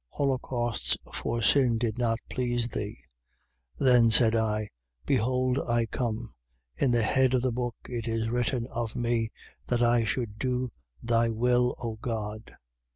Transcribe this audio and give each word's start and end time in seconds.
10:6. 0.13 0.17
Holocausts 0.17 0.97
for 1.13 1.43
sin 1.43 1.77
did 1.77 1.99
not 1.99 2.17
please 2.27 2.69
thee. 2.71 2.97
10:7. 3.79 3.85
Then 3.85 4.09
said 4.09 4.35
I: 4.35 4.69
Behold 5.05 5.59
I 5.59 5.85
come: 5.85 6.33
in 6.75 6.89
the 6.89 7.03
head 7.03 7.35
of 7.35 7.43
the 7.43 7.51
book 7.51 7.75
it 7.83 8.07
is 8.07 8.31
written 8.31 8.65
of 8.73 8.95
me: 8.95 9.29
that 9.67 9.83
I 9.83 10.03
should 10.03 10.39
do 10.39 10.71
thy 11.03 11.29
will, 11.29 11.75
O 11.83 11.97
God. 12.01 12.55